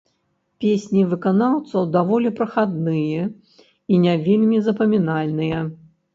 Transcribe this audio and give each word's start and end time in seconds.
Песні 0.63 1.03
выканаўцаў 1.11 1.81
даволі 1.97 2.29
прахадныя 2.39 3.29
і 3.91 4.01
не 4.09 4.19
вельмі 4.25 4.57
запамінальныя. 4.71 5.63